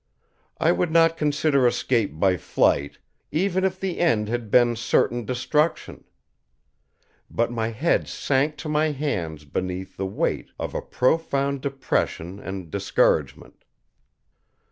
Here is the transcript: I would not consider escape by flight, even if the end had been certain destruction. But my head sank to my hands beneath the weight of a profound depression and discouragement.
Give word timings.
I 0.59 0.71
would 0.71 0.89
not 0.91 1.15
consider 1.15 1.67
escape 1.67 2.19
by 2.19 2.35
flight, 2.35 2.97
even 3.31 3.63
if 3.63 3.79
the 3.79 3.99
end 3.99 4.29
had 4.29 4.49
been 4.49 4.75
certain 4.75 5.25
destruction. 5.25 6.05
But 7.29 7.51
my 7.51 7.67
head 7.67 8.07
sank 8.07 8.57
to 8.65 8.67
my 8.67 8.89
hands 8.93 9.45
beneath 9.45 9.97
the 9.97 10.07
weight 10.07 10.49
of 10.57 10.73
a 10.73 10.81
profound 10.81 11.61
depression 11.61 12.39
and 12.39 12.71
discouragement. 12.71 13.63